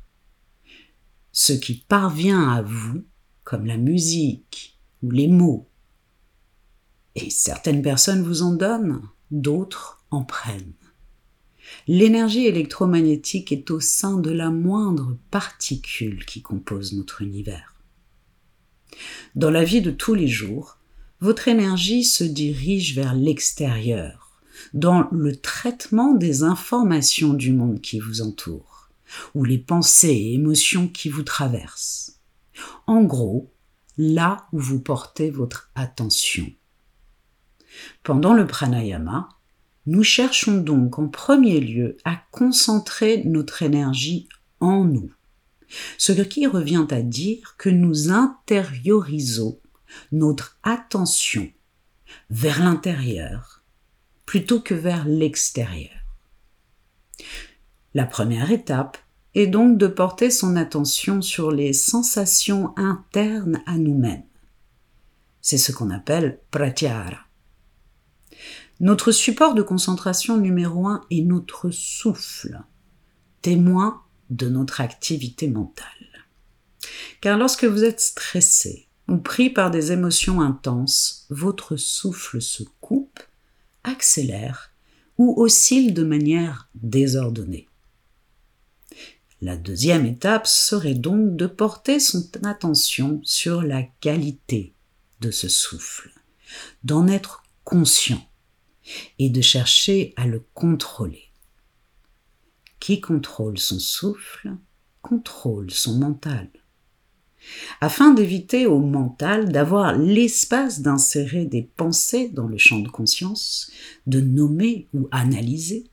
Ce 1.33 1.53
qui 1.53 1.75
parvient 1.75 2.51
à 2.51 2.63
vous, 2.63 3.05
comme 3.45 3.67
la 3.67 3.77
musique 3.77 4.79
ou 5.03 5.11
les 5.11 5.29
mots, 5.29 5.69
et 7.15 7.31
certaines 7.31 7.83
personnes 7.83 8.23
vous 8.23 8.43
en 8.43 8.53
donnent, 8.53 9.03
d'autres 9.31 10.05
en 10.11 10.25
prennent. 10.25 10.73
L'énergie 11.87 12.47
électromagnétique 12.47 13.53
est 13.53 13.71
au 13.71 13.81
sein 13.81 14.19
de 14.19 14.31
la 14.31 14.51
moindre 14.51 15.17
particule 15.31 16.25
qui 16.25 16.43
compose 16.43 16.93
notre 16.93 17.23
univers. 17.23 17.75
Dans 19.35 19.51
la 19.51 19.65
vie 19.65 19.81
de 19.81 19.91
tous 19.91 20.15
les 20.15 20.29
jours, 20.29 20.79
votre 21.23 21.47
énergie 21.47 22.03
se 22.03 22.25
dirige 22.25 22.97
vers 22.97 23.15
l'extérieur, 23.15 24.43
dans 24.75 25.07
le 25.13 25.37
traitement 25.37 26.15
des 26.15 26.43
informations 26.43 27.33
du 27.33 27.53
monde 27.53 27.81
qui 27.81 28.01
vous 28.01 28.23
entoure, 28.23 28.89
ou 29.37 29.45
les 29.45 29.59
pensées 29.59 30.09
et 30.09 30.35
émotions 30.35 30.89
qui 30.89 31.09
vous 31.09 31.23
traversent. 31.23 32.19
En 32.89 33.05
gros, 33.05 33.53
là 33.97 34.49
où 34.53 34.59
vous 34.59 34.81
portez 34.81 35.31
votre 35.31 35.71
attention. 35.77 36.51
Pendant 38.03 38.35
le 38.35 38.45
pranayama, 38.45 39.29
nous 39.87 40.03
cherchons 40.03 40.59
donc 40.59 40.99
en 40.99 41.07
premier 41.07 41.61
lieu 41.61 41.99
à 42.05 42.17
concentrer 42.33 43.23
notre 43.27 43.63
énergie 43.63 44.29
en 44.59 44.83
nous, 44.83 45.13
ce 45.99 46.11
qui 46.11 46.49
revient 46.49 46.87
à 46.91 47.01
dire 47.01 47.55
que 47.59 47.71
nous 47.71 48.11
intériorisons 48.11 49.61
notre 50.11 50.59
attention 50.63 51.51
vers 52.31 52.63
l'intérieur 52.63 53.63
plutôt 54.27 54.61
que 54.61 54.75
vers 54.75 55.05
l'extérieur. 55.07 55.91
La 57.95 58.07
première 58.07 58.51
étape 58.51 58.99
est 59.35 59.47
donc 59.47 59.79
de 59.79 59.87
porter 59.87 60.31
son 60.31 60.57
attention 60.57 61.23
sur 61.23 61.51
les 61.51 61.73
sensations 61.73 62.73
internes 62.77 63.63
à 63.67 63.77
nous-mêmes. 63.79 64.25
C'est 65.41 65.59
ce 65.59 65.73
qu'on 65.73 65.91
appelle 65.91 66.41
pratyahara. 66.51 67.27
Notre 68.81 69.13
support 69.13 69.55
de 69.55 69.63
concentration 69.63 70.37
numéro 70.37 70.87
un 70.87 71.05
est 71.11 71.23
notre 71.23 71.71
souffle, 71.71 72.63
témoin 73.43 74.03
de 74.31 74.49
notre 74.49 74.81
activité 74.81 75.49
mentale. 75.49 75.87
Car 77.21 77.39
lorsque 77.39 77.65
vous 77.65 77.85
êtes 77.85 78.01
stressé 78.01 78.89
ou 79.09 79.19
pris 79.19 79.51
par 79.51 79.71
des 79.71 79.93
émotions 79.93 80.41
intenses, 80.41 81.27
votre 81.31 81.77
souffle 81.77 82.41
se 82.41 82.63
coupe, 82.81 83.21
accélère 83.85 84.71
ou 85.19 85.41
oscille 85.41 85.93
de 85.93 86.05
manière 86.05 86.69
désordonnée. 86.75 87.69
La 89.41 89.57
deuxième 89.57 90.07
étape 90.07 90.47
serait 90.47 90.95
donc 90.95 91.37
de 91.37 91.47
porter 91.47 91.99
son 91.99 92.25
attention 92.45 93.21
sur 93.25 93.63
la 93.63 93.83
qualité 93.83 94.73
de 95.21 95.33
ce 95.33 95.49
souffle, 95.49 96.11
d'en 96.85 97.09
être 97.09 97.43
conscient 97.65 98.25
et 99.19 99.31
de 99.31 99.41
chercher 99.41 100.15
à 100.17 100.27
le 100.27 100.45
contrôler. 100.55 101.25
Qui 102.79 103.01
contrôle 103.01 103.59
son 103.59 103.79
souffle 103.79 104.57
contrôle 105.03 105.71
son 105.71 105.99
mental. 105.99 106.49
Afin 107.81 108.13
d'éviter 108.13 108.67
au 108.67 108.79
mental 108.79 109.51
d'avoir 109.51 109.97
l'espace 109.97 110.81
d'insérer 110.81 111.45
des 111.45 111.63
pensées 111.63 112.29
dans 112.29 112.47
le 112.47 112.59
champ 112.59 112.79
de 112.79 112.89
conscience, 112.89 113.71
de 114.07 114.21
nommer 114.21 114.87
ou 114.95 115.09
analyser, 115.11 115.85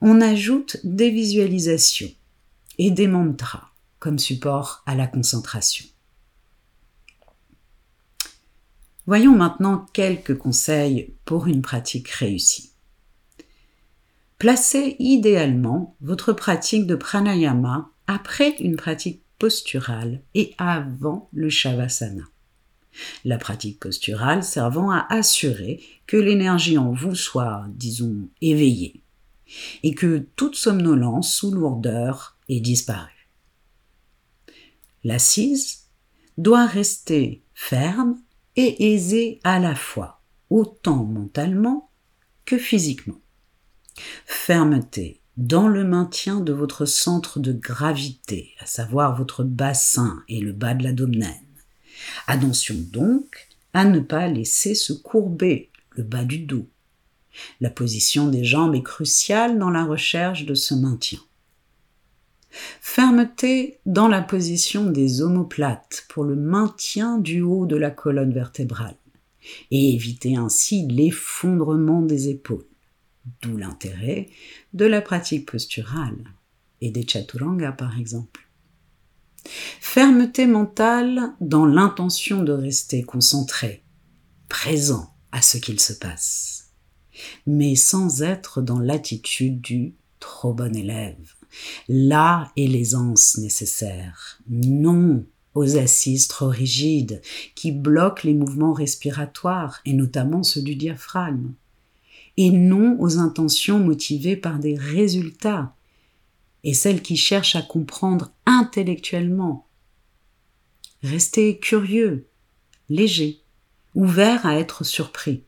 on 0.00 0.20
ajoute 0.20 0.78
des 0.84 1.10
visualisations 1.10 2.10
et 2.78 2.90
des 2.90 3.08
mantras 3.08 3.70
comme 3.98 4.18
support 4.18 4.82
à 4.86 4.94
la 4.94 5.06
concentration. 5.06 5.86
Voyons 9.06 9.36
maintenant 9.36 9.86
quelques 9.92 10.36
conseils 10.36 11.14
pour 11.24 11.46
une 11.46 11.62
pratique 11.62 12.08
réussie. 12.08 12.72
Placez 14.38 14.96
idéalement 14.98 15.96
votre 16.00 16.32
pratique 16.32 16.86
de 16.86 16.94
pranayama 16.94 17.90
après 18.06 18.56
une 18.60 18.76
pratique 18.76 19.23
posturale 19.38 20.22
et 20.34 20.54
avant 20.58 21.28
le 21.32 21.48
Shavasana. 21.48 22.24
La 23.24 23.38
pratique 23.38 23.80
posturale 23.80 24.44
servant 24.44 24.90
à 24.90 25.06
assurer 25.10 25.82
que 26.06 26.16
l'énergie 26.16 26.78
en 26.78 26.92
vous 26.92 27.14
soit, 27.14 27.66
disons, 27.70 28.28
éveillée 28.40 29.02
et 29.82 29.94
que 29.94 30.26
toute 30.36 30.54
somnolence 30.54 31.42
ou 31.42 31.50
lourdeur 31.50 32.36
ait 32.48 32.60
disparu. 32.60 33.28
L'assise 35.02 35.88
doit 36.38 36.66
rester 36.66 37.42
ferme 37.54 38.20
et 38.56 38.94
aisée 38.94 39.40
à 39.44 39.58
la 39.58 39.74
fois, 39.74 40.22
autant 40.50 41.04
mentalement 41.04 41.90
que 42.44 42.58
physiquement. 42.58 43.20
Fermeté 44.24 45.20
dans 45.36 45.66
le 45.68 45.84
maintien 45.84 46.40
de 46.40 46.52
votre 46.52 46.86
centre 46.86 47.40
de 47.40 47.52
gravité, 47.52 48.52
à 48.60 48.66
savoir 48.66 49.16
votre 49.16 49.42
bassin 49.42 50.22
et 50.28 50.40
le 50.40 50.52
bas 50.52 50.74
de 50.74 50.84
l'abdomen. 50.84 51.34
Attention 52.26 52.76
donc 52.92 53.48
à 53.72 53.84
ne 53.84 54.00
pas 54.00 54.28
laisser 54.28 54.74
se 54.74 54.92
courber 54.92 55.70
le 55.90 56.04
bas 56.04 56.24
du 56.24 56.38
dos. 56.38 56.68
La 57.60 57.70
position 57.70 58.28
des 58.28 58.44
jambes 58.44 58.76
est 58.76 58.82
cruciale 58.82 59.58
dans 59.58 59.70
la 59.70 59.84
recherche 59.84 60.46
de 60.46 60.54
ce 60.54 60.74
maintien. 60.74 61.18
Fermeté 62.80 63.80
dans 63.84 64.06
la 64.06 64.22
position 64.22 64.88
des 64.88 65.20
omoplates 65.22 66.06
pour 66.08 66.22
le 66.22 66.36
maintien 66.36 67.18
du 67.18 67.40
haut 67.40 67.66
de 67.66 67.74
la 67.74 67.90
colonne 67.90 68.32
vertébrale 68.32 68.96
et 69.72 69.94
éviter 69.94 70.36
ainsi 70.36 70.86
l'effondrement 70.86 72.02
des 72.02 72.28
épaules. 72.28 72.64
D'où 73.42 73.56
l'intérêt 73.56 74.28
de 74.74 74.84
la 74.84 75.00
pratique 75.00 75.50
posturale 75.50 76.34
et 76.80 76.90
des 76.90 77.06
chaturanga 77.06 77.72
par 77.72 77.98
exemple. 77.98 78.48
Fermeté 79.80 80.46
mentale 80.46 81.34
dans 81.40 81.66
l'intention 81.66 82.42
de 82.42 82.52
rester 82.52 83.02
concentré, 83.02 83.84
présent 84.48 85.14
à 85.32 85.42
ce 85.42 85.58
qu'il 85.58 85.80
se 85.80 85.92
passe, 85.92 86.72
mais 87.46 87.76
sans 87.76 88.22
être 88.22 88.62
dans 88.62 88.78
l'attitude 88.78 89.60
du 89.60 89.94
trop 90.20 90.54
bon 90.54 90.74
élève. 90.74 91.34
Là 91.88 92.52
est 92.56 92.66
l'aisance 92.66 93.38
nécessaire, 93.38 94.40
non 94.48 95.24
aux 95.54 95.76
assises 95.76 96.28
trop 96.28 96.48
rigides 96.48 97.22
qui 97.54 97.70
bloquent 97.70 98.22
les 98.24 98.34
mouvements 98.34 98.72
respiratoires 98.72 99.80
et 99.84 99.92
notamment 99.92 100.42
ceux 100.42 100.62
du 100.62 100.74
diaphragme 100.74 101.54
et 102.36 102.50
non 102.50 102.96
aux 103.00 103.18
intentions 103.18 103.78
motivées 103.78 104.36
par 104.36 104.58
des 104.58 104.76
résultats, 104.76 105.74
et 106.64 106.74
celles 106.74 107.02
qui 107.02 107.16
cherchent 107.16 107.56
à 107.56 107.62
comprendre 107.62 108.32
intellectuellement. 108.46 109.66
Restez 111.02 111.58
curieux, 111.58 112.26
léger, 112.88 113.42
ouvert 113.94 114.46
à 114.46 114.58
être 114.58 114.84
surpris, 114.84 115.44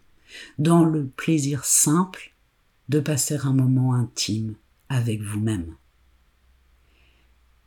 dans 0.58 0.84
le 0.84 1.06
plaisir 1.06 1.64
simple 1.64 2.34
de 2.88 3.00
passer 3.00 3.36
un 3.42 3.52
moment 3.52 3.94
intime 3.94 4.54
avec 4.88 5.22
vous-même. 5.22 5.74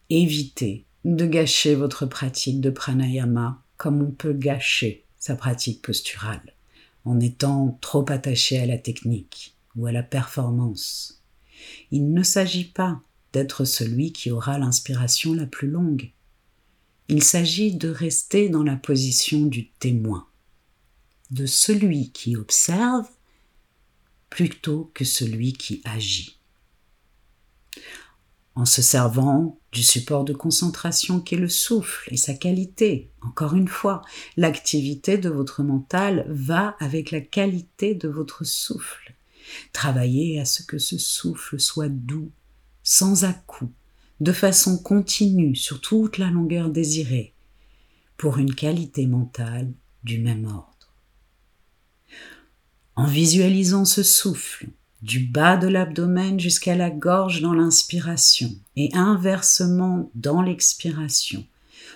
Évitez 0.09 0.85
de 1.05 1.25
gâcher 1.25 1.75
votre 1.75 2.05
pratique 2.05 2.61
de 2.61 2.69
pranayama 2.69 3.61
comme 3.77 4.01
on 4.01 4.11
peut 4.11 4.33
gâcher 4.33 5.05
sa 5.17 5.35
pratique 5.35 5.81
posturale 5.81 6.53
en 7.09 7.19
étant 7.19 7.75
trop 7.81 8.05
attaché 8.11 8.59
à 8.59 8.67
la 8.67 8.77
technique 8.77 9.55
ou 9.75 9.87
à 9.87 9.91
la 9.91 10.03
performance. 10.03 11.23
Il 11.89 12.13
ne 12.13 12.21
s'agit 12.21 12.65
pas 12.65 13.01
d'être 13.33 13.65
celui 13.65 14.11
qui 14.11 14.29
aura 14.29 14.59
l'inspiration 14.59 15.33
la 15.33 15.47
plus 15.47 15.67
longue. 15.67 16.11
Il 17.07 17.23
s'agit 17.23 17.75
de 17.75 17.89
rester 17.89 18.49
dans 18.49 18.61
la 18.61 18.75
position 18.75 19.47
du 19.47 19.71
témoin, 19.71 20.27
de 21.31 21.47
celui 21.47 22.11
qui 22.11 22.35
observe 22.35 23.09
plutôt 24.29 24.91
que 24.93 25.03
celui 25.03 25.53
qui 25.53 25.81
agit 25.85 26.38
en 28.59 28.65
se 28.65 28.81
servant 28.81 29.57
du 29.71 29.81
support 29.81 30.25
de 30.25 30.33
concentration 30.33 31.21
qu'est 31.21 31.37
le 31.37 31.47
souffle 31.47 32.13
et 32.13 32.17
sa 32.17 32.33
qualité. 32.33 33.09
Encore 33.21 33.55
une 33.55 33.69
fois, 33.69 34.01
l'activité 34.35 35.17
de 35.17 35.29
votre 35.29 35.63
mental 35.63 36.25
va 36.27 36.75
avec 36.81 37.11
la 37.11 37.21
qualité 37.21 37.95
de 37.95 38.09
votre 38.09 38.43
souffle. 38.43 39.15
Travaillez 39.71 40.41
à 40.41 40.45
ce 40.45 40.61
que 40.61 40.77
ce 40.77 40.97
souffle 40.97 41.57
soit 41.57 41.87
doux, 41.87 42.31
sans 42.83 43.23
à-coups, 43.23 43.71
de 44.19 44.33
façon 44.33 44.77
continue 44.77 45.55
sur 45.55 45.79
toute 45.79 46.17
la 46.17 46.29
longueur 46.29 46.69
désirée, 46.69 47.33
pour 48.17 48.39
une 48.39 48.53
qualité 48.53 49.07
mentale 49.07 49.71
du 50.03 50.19
même 50.19 50.43
ordre. 50.43 50.93
En 52.97 53.07
visualisant 53.07 53.85
ce 53.85 54.03
souffle, 54.03 54.67
du 55.01 55.19
bas 55.19 55.57
de 55.57 55.67
l'abdomen 55.67 56.39
jusqu'à 56.39 56.75
la 56.75 56.89
gorge 56.89 57.41
dans 57.41 57.53
l'inspiration 57.53 58.51
et 58.75 58.89
inversement 58.93 60.11
dans 60.15 60.41
l'expiration, 60.41 61.45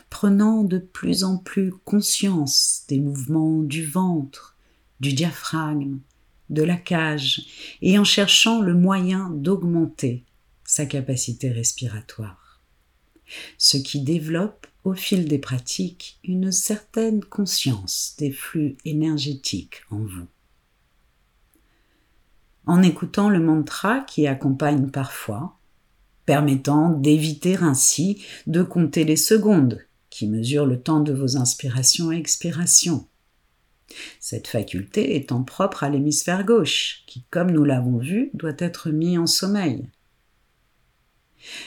prenant 0.09 0.63
de 0.63 0.77
plus 0.77 1.23
en 1.23 1.37
plus 1.37 1.71
conscience 1.71 2.83
des 2.87 2.99
mouvements 2.99 3.61
du 3.61 3.85
ventre, 3.85 4.55
du 4.99 5.13
diaphragme, 5.13 5.99
de 6.49 6.63
la 6.63 6.77
cage 6.77 7.45
et 7.81 7.97
en 7.97 8.03
cherchant 8.03 8.61
le 8.61 8.73
moyen 8.73 9.29
d'augmenter 9.31 10.23
sa 10.63 10.85
capacité 10.85 11.51
respiratoire. 11.51 12.61
Ce 13.57 13.77
qui 13.77 14.01
développe 14.01 14.67
au 14.83 14.93
fil 14.93 15.27
des 15.27 15.39
pratiques 15.39 16.19
une 16.23 16.51
certaine 16.51 17.23
conscience 17.23 18.15
des 18.17 18.31
flux 18.31 18.77
énergétiques 18.85 19.81
en 19.89 19.99
vous 19.99 20.27
en 22.65 22.81
écoutant 22.81 23.29
le 23.29 23.39
mantra 23.39 24.01
qui 24.01 24.27
accompagne 24.27 24.89
parfois, 24.89 25.57
permettant 26.25 26.89
d'éviter 26.89 27.57
ainsi 27.57 28.23
de 28.47 28.63
compter 28.63 29.03
les 29.03 29.17
secondes 29.17 29.85
qui 30.09 30.27
mesurent 30.27 30.65
le 30.65 30.79
temps 30.79 30.99
de 30.99 31.11
vos 31.11 31.37
inspirations 31.37 32.11
et 32.11 32.17
expirations. 32.17 33.07
Cette 34.19 34.47
faculté 34.47 35.15
étant 35.15 35.43
propre 35.43 35.83
à 35.83 35.89
l'hémisphère 35.89 36.45
gauche, 36.45 37.03
qui, 37.07 37.25
comme 37.29 37.51
nous 37.51 37.63
l'avons 37.63 37.97
vu, 37.97 38.29
doit 38.33 38.55
être 38.57 38.89
mis 38.89 39.17
en 39.17 39.27
sommeil. 39.27 39.89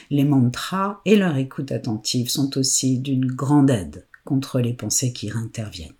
Les 0.09 0.23
mantras 0.23 1.01
et 1.05 1.15
leur 1.15 1.37
écoute 1.37 1.71
attentive 1.71 2.29
sont 2.29 2.57
aussi 2.57 2.99
d'une 2.99 3.27
grande 3.27 3.69
aide 3.69 4.07
contre 4.23 4.59
les 4.59 4.73
pensées 4.73 5.13
qui 5.13 5.29
interviennent 5.31 5.96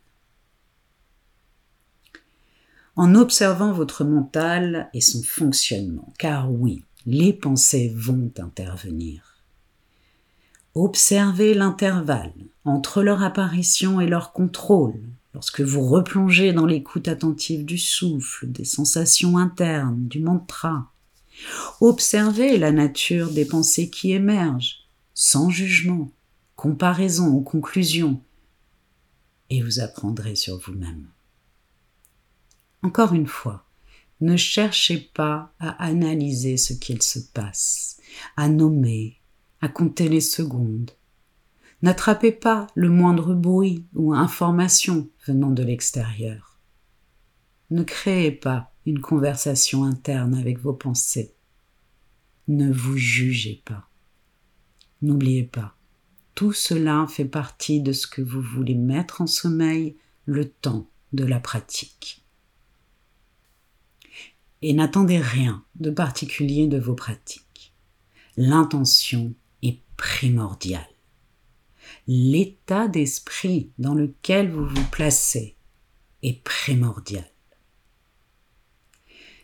en 2.98 3.14
observant 3.14 3.72
votre 3.72 4.04
mental 4.04 4.90
et 4.94 5.02
son 5.02 5.22
fonctionnement, 5.22 6.14
car 6.18 6.52
oui, 6.52 6.84
les 7.06 7.32
pensées 7.32 7.94
vont 7.96 8.32
intervenir. 8.40 9.44
Observez 10.74 11.54
l'intervalle 11.54 12.34
entre 12.66 13.04
leur 13.04 13.24
apparition 13.24 14.02
et 14.02 14.08
leur 14.08 14.34
contrôle 14.34 15.00
lorsque 15.34 15.62
vous 15.62 15.88
replongez 15.88 16.54
dans 16.54 16.66
l'écoute 16.66 17.08
attentive 17.08 17.66
du 17.66 17.78
souffle, 17.78 18.52
des 18.52 18.66
sensations 18.66 19.38
internes, 19.38 20.08
du 20.08 20.20
mantra. 20.20 20.92
Observez 21.80 22.58
la 22.58 22.72
nature 22.72 23.30
des 23.30 23.46
pensées 23.46 23.92
qui 23.92 24.12
émergent, 24.12 24.88
sans 25.14 25.52
jugement, 25.52 26.12
comparaison 26.56 27.28
ou 27.28 27.42
conclusion, 27.42 28.20
et 29.52 29.62
vous 29.62 29.80
apprendrez 29.80 30.36
sur 30.36 30.58
vous-même. 30.58 31.08
Encore 32.84 33.14
une 33.14 33.28
fois, 33.28 33.66
ne 34.22 34.36
cherchez 34.36 34.98
pas 34.98 35.54
à 35.60 35.84
analyser 35.84 36.58
ce 36.58 36.74
qu'il 36.74 37.02
se 37.02 37.20
passe, 37.20 38.00
à 38.36 38.50
nommer, 38.50 39.20
à 39.62 39.68
compter 39.68 40.10
les 40.10 40.22
secondes. 40.22 40.92
N'attrapez 41.82 42.32
pas 42.32 42.68
le 42.76 42.90
moindre 42.90 43.36
bruit 43.36 43.86
ou 43.94 44.14
information 44.14 45.10
venant 45.28 45.52
de 45.52 45.64
l'extérieur. 45.64 46.60
Ne 47.70 47.84
créez 47.84 48.32
pas 48.32 48.74
une 48.86 49.02
conversation 49.02 49.84
interne 49.84 50.34
avec 50.36 50.60
vos 50.60 50.74
pensées. 50.74 51.34
Ne 52.48 52.72
vous 52.72 52.98
jugez 52.98 53.62
pas. 53.66 53.90
N'oubliez 55.02 55.44
pas, 55.44 55.76
tout 56.34 56.54
cela 56.54 57.06
fait 57.08 57.26
partie 57.26 57.82
de 57.82 57.92
ce 57.92 58.08
que 58.08 58.22
vous 58.22 58.42
voulez 58.42 58.76
mettre 58.76 59.22
en 59.22 59.28
sommeil 59.28 59.96
le 60.26 60.50
temps 60.50 60.90
de 61.14 61.24
la 61.24 61.40
pratique 61.40 62.27
et 64.62 64.74
n'attendez 64.74 65.20
rien 65.20 65.64
de 65.76 65.92
particulier 65.92 66.68
de 66.68 66.80
vos 66.80 66.96
pratiques. 66.96 67.74
L'intention 68.36 69.34
est 69.62 69.80
primordiale. 69.98 70.88
L'état 72.08 72.88
d'esprit 72.88 73.72
dans 73.78 73.94
lequel 73.94 74.52
vous 74.52 74.66
vous 74.66 74.88
placez 74.92 75.56
est 76.24 76.44
primordial. 76.44 77.26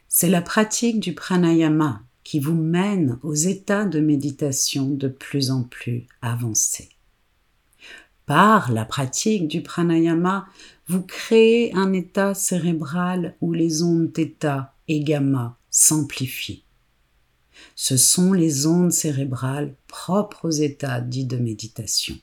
C'est 0.08 0.30
la 0.30 0.42
pratique 0.42 1.00
du 1.00 1.14
pranayama 1.14 2.04
qui 2.24 2.40
vous 2.40 2.56
mène 2.56 3.20
aux 3.24 3.34
états 3.34 3.86
de 3.86 4.00
méditation 4.00 4.90
de 4.90 5.08
plus 5.08 5.52
en 5.52 5.64
plus 5.64 6.08
avancés. 6.22 6.90
par 8.26 8.72
la 8.72 8.86
pratique 8.86 9.48
du 9.50 9.62
pranayama, 9.62 10.48
vous 10.88 11.02
créez 11.02 11.74
un 11.76 11.92
état 11.92 12.34
cérébral 12.34 13.36
où 13.42 13.52
les 13.52 13.84
ondes 13.84 14.14
θ 14.14 14.73
et 14.88 15.02
gamma 15.02 15.58
s'amplifient. 15.70 16.64
Ce 17.76 17.98
sont 17.98 18.34
les 18.34 18.68
ondes 18.68 18.92
cérébrales 18.92 19.76
propres 19.88 20.48
aux 20.48 20.52
états 20.52 21.02
dits 21.02 21.26
de 21.26 21.38
méditation. 21.38 22.18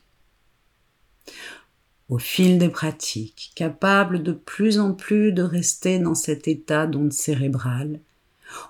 Au 2.09 2.17
fil 2.17 2.57
des 2.57 2.69
pratiques, 2.69 3.53
capables 3.55 4.21
de 4.21 4.33
plus 4.33 4.79
en 4.79 4.93
plus 4.93 5.31
de 5.31 5.43
rester 5.43 5.97
dans 5.99 6.15
cet 6.15 6.47
état 6.47 6.85
d'onde 6.85 7.13
cérébrale, 7.13 8.01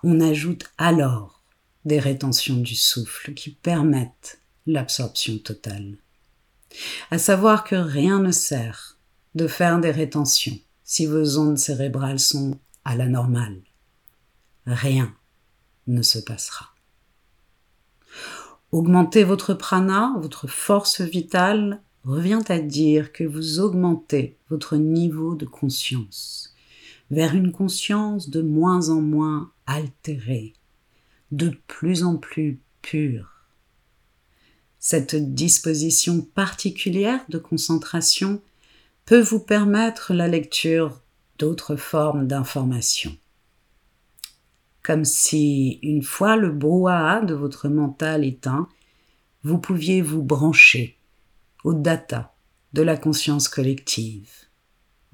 on 0.03 0.19
ajoute 0.21 0.65
alors 0.77 1.41
des 1.85 1.99
rétentions 1.99 2.57
du 2.57 2.75
souffle 2.75 3.33
qui 3.33 3.49
permettent 3.49 4.39
l'absorption 4.67 5.39
totale. 5.39 5.97
À 7.09 7.17
savoir 7.17 7.63
que 7.63 7.75
rien 7.75 8.19
ne 8.19 8.31
sert 8.31 8.99
de 9.33 9.47
faire 9.47 9.79
des 9.79 9.91
rétentions 9.91 10.59
si 10.83 11.05
vos 11.05 11.39
ondes 11.39 11.57
cérébrales 11.57 12.19
sont 12.19 12.59
à 12.85 12.95
la 12.95 13.07
normale. 13.07 13.61
Rien 14.65 15.13
ne 15.87 16.01
se 16.01 16.19
passera. 16.19 16.69
Augmenter 18.71 19.23
votre 19.23 19.53
prana, 19.53 20.13
votre 20.19 20.47
force 20.47 21.01
vitale, 21.01 21.81
revient 22.03 22.41
à 22.47 22.59
dire 22.59 23.11
que 23.11 23.23
vous 23.23 23.59
augmentez 23.59 24.37
votre 24.49 24.77
niveau 24.77 25.35
de 25.35 25.45
conscience 25.45 26.55
vers 27.11 27.35
une 27.35 27.51
conscience 27.51 28.29
de 28.29 28.41
moins 28.41 28.89
en 28.89 29.01
moins 29.01 29.51
altérée, 29.67 30.53
de 31.31 31.51
plus 31.67 32.03
en 32.03 32.15
plus 32.15 32.61
pure. 32.81 33.27
Cette 34.79 35.15
disposition 35.33 36.21
particulière 36.21 37.19
de 37.29 37.37
concentration 37.37 38.41
peut 39.05 39.21
vous 39.21 39.39
permettre 39.39 40.13
la 40.13 40.27
lecture 40.27 41.01
d'autres 41.37 41.75
formes 41.75 42.27
d'informations. 42.27 43.15
Comme 44.83 45.05
si, 45.05 45.79
une 45.83 46.01
fois 46.01 46.35
le 46.35 46.49
brouhaha 46.51 47.21
de 47.21 47.33
votre 47.33 47.69
mental 47.69 48.25
éteint, 48.25 48.67
vous 49.43 49.59
pouviez 49.59 50.01
vous 50.01 50.23
brancher 50.23 50.97
aux 51.63 51.73
data 51.73 52.33
de 52.73 52.81
la 52.81 52.97
conscience 52.97 53.47
collective, 53.47 54.31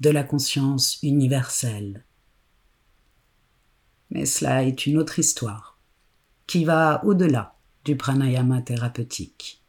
de 0.00 0.10
la 0.10 0.24
conscience 0.24 0.98
universelle. 1.02 2.04
Mais 4.10 4.24
cela 4.24 4.64
est 4.64 4.86
une 4.86 4.96
autre 4.96 5.18
histoire 5.18 5.78
qui 6.46 6.64
va 6.64 7.04
au-delà 7.04 7.56
du 7.84 7.96
pranayama 7.96 8.62
thérapeutique 8.62 9.62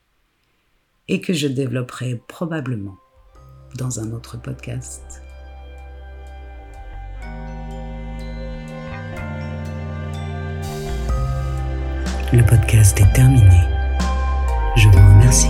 et 1.07 1.19
que 1.19 1.33
je 1.33 1.47
développerai 1.47 2.21
probablement 2.27 2.97
dans 3.75 3.99
un 3.99 4.11
autre 4.11 4.39
podcast. 4.39 5.28
Le 12.31 12.43
podcast 12.43 12.99
est 13.01 13.11
terminé. 13.11 13.61
Je 14.75 14.87
vous 14.87 14.97
remercie. 14.97 15.49